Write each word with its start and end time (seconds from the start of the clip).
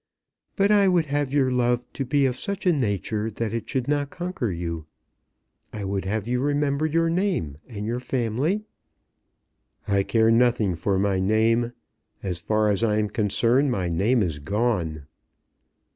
But 0.55 0.71
I 0.71 0.87
would 0.87 1.05
have 1.05 1.31
your 1.31 1.51
love 1.51 1.85
to 1.93 2.03
be 2.03 2.25
of 2.25 2.35
such 2.35 2.65
a 2.65 2.73
nature 2.73 3.29
that 3.29 3.53
it 3.53 3.69
should 3.69 3.87
not 3.87 4.09
conquer 4.09 4.49
you. 4.49 4.87
I 5.71 5.83
would 5.83 6.05
have 6.05 6.27
you 6.27 6.41
remember 6.41 6.87
your 6.87 7.07
name 7.07 7.59
and 7.67 7.85
your 7.85 7.99
family" 7.99 8.63
"I 9.87 10.01
care 10.01 10.31
nothing 10.31 10.75
for 10.75 10.97
my 10.97 11.19
name. 11.19 11.73
As 12.23 12.39
far 12.39 12.69
as 12.71 12.83
I 12.83 12.97
am 12.97 13.09
concerned, 13.09 13.69
my 13.69 13.89
name 13.89 14.23
is 14.23 14.39
gone." 14.39 15.05